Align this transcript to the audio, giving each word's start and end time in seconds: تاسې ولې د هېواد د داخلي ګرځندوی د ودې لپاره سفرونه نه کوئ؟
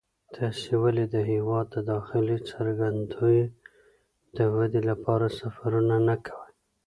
تاسې 0.35 0.71
ولې 0.83 1.05
د 1.13 1.15
هېواد 1.31 1.65
د 1.71 1.77
داخلي 1.91 2.37
ګرځندوی 2.55 3.39
د 4.35 4.37
ودې 4.55 4.81
لپاره 4.89 5.25
سفرونه 5.39 5.95
نه 6.07 6.15
کوئ؟ 6.25 6.51